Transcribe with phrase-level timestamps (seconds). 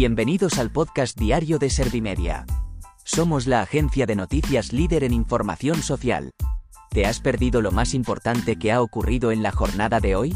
[0.00, 2.46] Bienvenidos al podcast diario de Servimedia.
[3.04, 6.30] Somos la agencia de noticias líder en información social.
[6.88, 10.34] ¿Te has perdido lo más importante que ha ocurrido en la jornada de hoy?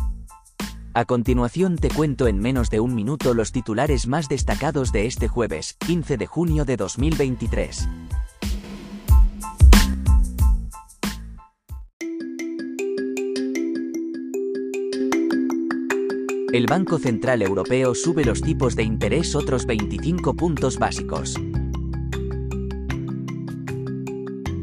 [0.93, 5.29] A continuación te cuento en menos de un minuto los titulares más destacados de este
[5.29, 7.89] jueves, 15 de junio de 2023.
[16.55, 21.35] El Banco Central Europeo sube los tipos de interés otros 25 puntos básicos.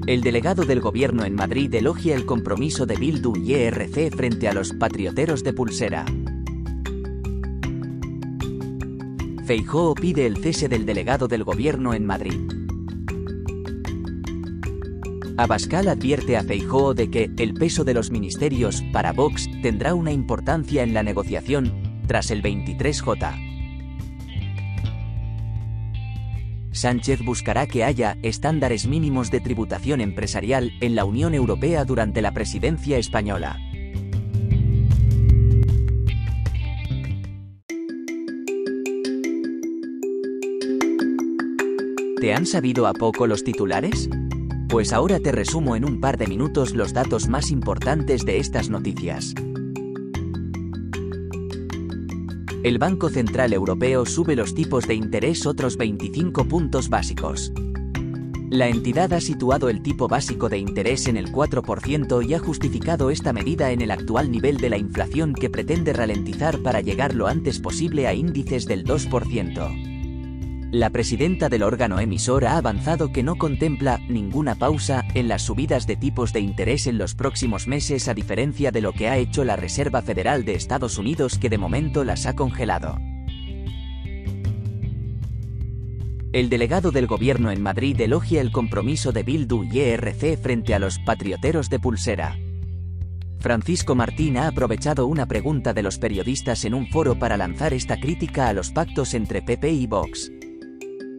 [0.08, 4.54] El delegado del gobierno en Madrid elogia el compromiso de Bildu y ERC frente a
[4.54, 6.06] los patrioteros de Pulsera.
[9.46, 12.40] Feijóo pide el cese del delegado del gobierno en Madrid.
[15.36, 20.14] Abascal advierte a Feijóo de que el peso de los ministerios para Vox tendrá una
[20.14, 23.52] importancia en la negociación tras el 23J.
[26.72, 32.32] Sánchez buscará que haya estándares mínimos de tributación empresarial en la Unión Europea durante la
[32.32, 33.60] presidencia española.
[42.22, 44.08] ¿Te han sabido a poco los titulares?
[44.70, 48.70] Pues ahora te resumo en un par de minutos los datos más importantes de estas
[48.70, 49.34] noticias.
[52.64, 57.52] El Banco Central Europeo sube los tipos de interés otros 25 puntos básicos.
[58.52, 63.10] La entidad ha situado el tipo básico de interés en el 4% y ha justificado
[63.10, 67.26] esta medida en el actual nivel de la inflación que pretende ralentizar para llegar lo
[67.26, 69.91] antes posible a índices del 2%.
[70.72, 75.86] La presidenta del órgano emisor ha avanzado que no contempla ninguna pausa en las subidas
[75.86, 79.44] de tipos de interés en los próximos meses a diferencia de lo que ha hecho
[79.44, 82.98] la Reserva Federal de Estados Unidos que de momento las ha congelado.
[86.32, 90.80] El delegado del gobierno en Madrid elogia el compromiso de Bildu y ERC frente a
[90.80, 92.38] los patrioteros de Pulsera.
[93.40, 98.00] Francisco Martín ha aprovechado una pregunta de los periodistas en un foro para lanzar esta
[98.00, 100.32] crítica a los pactos entre PP y Vox.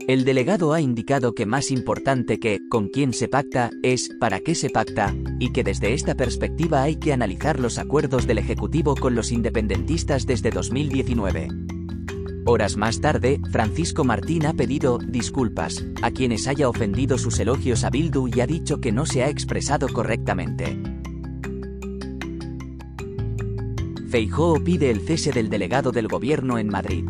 [0.08, 4.56] El delegado ha indicado que más importante que con quién se pacta es para qué
[4.56, 9.14] se pacta, y que desde esta perspectiva hay que analizar los acuerdos del Ejecutivo con
[9.14, 11.48] los independentistas desde 2019.
[12.44, 17.90] Horas más tarde, Francisco Martín ha pedido disculpas a quienes haya ofendido sus elogios a
[17.90, 20.76] Bildu y ha dicho que no se ha expresado correctamente.
[24.08, 27.04] Feijóo pide el cese del delegado del gobierno en Madrid.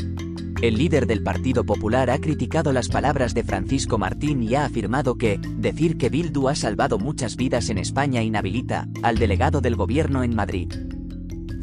[0.62, 5.18] El líder del Partido Popular ha criticado las palabras de Francisco Martín y ha afirmado
[5.18, 10.22] que, decir que Bildu ha salvado muchas vidas en España inhabilita al delegado del gobierno
[10.22, 10.72] en Madrid.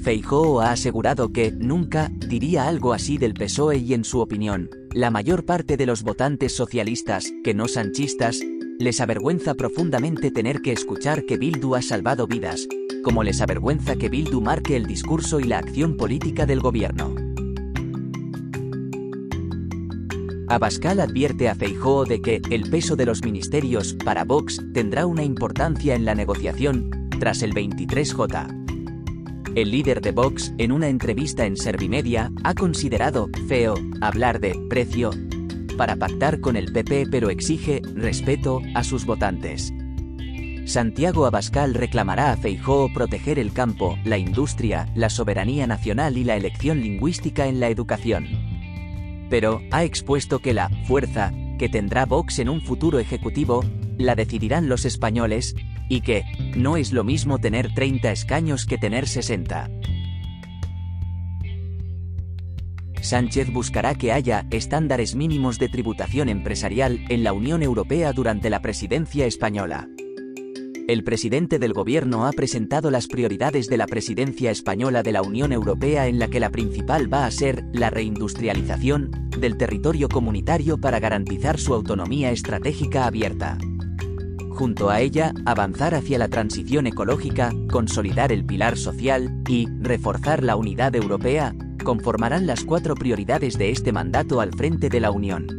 [0.02, 5.12] Feijóo ha asegurado que nunca diría algo así del PSOE y en su opinión, la
[5.12, 8.42] mayor parte de los votantes socialistas, que no sanchistas,
[8.80, 12.68] les avergüenza profundamente tener que escuchar que Bildu ha salvado vidas,
[13.02, 17.16] como les avergüenza que Bildu marque el discurso y la acción política del gobierno.
[20.50, 25.22] Abascal advierte a Feijóo de que el peso de los ministerios para Vox tendrá una
[25.22, 26.90] importancia en la negociación
[27.20, 29.54] tras el 23J.
[29.54, 35.12] El líder de Vox, en una entrevista en Servimedia, ha considerado feo hablar de precio
[35.78, 39.72] para pactar con el PP pero exige respeto a sus votantes.
[40.66, 46.36] Santiago Abascal reclamará a Feijóo proteger el campo, la industria, la soberanía nacional y la
[46.36, 48.39] elección lingüística en la educación
[49.30, 53.64] pero ha expuesto que la fuerza que tendrá Vox en un futuro ejecutivo
[53.98, 55.56] la decidirán los españoles,
[55.90, 56.24] y que
[56.56, 59.70] no es lo mismo tener 30 escaños que tener 60.
[63.02, 68.62] Sánchez buscará que haya estándares mínimos de tributación empresarial en la Unión Europea durante la
[68.62, 69.88] presidencia española
[70.90, 75.54] el presidente del gobierno ha presentado las prioridades de la presidencia española de la Unión
[75.54, 81.00] Europea en la que la principal va a ser la reindustrialización del territorio comunitario para
[81.00, 83.60] garantizar su autonomía estratégica abierta.
[84.50, 90.56] Junto a ella, avanzar hacia la transición ecológica, consolidar el pilar social y reforzar la
[90.56, 95.59] unidad europea, conformarán las cuatro prioridades de este mandato al frente de la Unión.